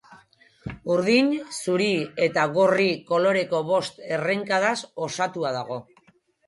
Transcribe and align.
Urdin, 0.93 1.29
zuri 1.57 1.91
eta 2.29 2.47
gorri 2.57 2.89
koloreko 3.13 3.63
bost 3.71 4.05
errenkadaz 4.19 4.77
osatua 5.09 5.55
dago. 5.61 5.81